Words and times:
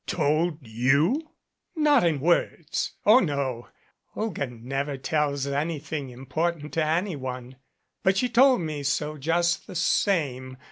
"Told 0.07 0.65
you?" 0.67 1.29
"Not 1.75 2.03
in 2.03 2.21
words. 2.21 2.93
Oh, 3.05 3.19
no. 3.19 3.67
Olga 4.15 4.47
never 4.47 4.97
tells 4.97 5.45
anything 5.45 6.07
217 6.07 6.07
MADCAP 6.07 6.19
important 6.57 6.73
to 6.73 6.83
anyone. 6.83 7.57
But 8.01 8.17
she 8.17 8.27
told 8.27 8.61
me 8.61 8.81
so 8.81 9.19
just 9.19 9.67
the 9.67 9.75
same. 9.75 10.57